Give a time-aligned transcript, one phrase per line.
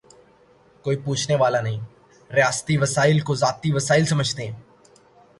[0.83, 1.79] کوئی پوچھنے والا نہیں،
[2.35, 4.53] ریاستی وسائل کوذاتی وسائل سمجھتے ہیں۔